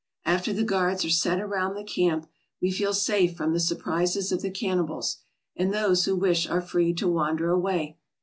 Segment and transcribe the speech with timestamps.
[0.25, 2.27] After the guards are set around the camp
[2.59, 5.17] we feel safe from the surprises of the canni bals,
[5.55, 7.97] and those who wish are free to wander away.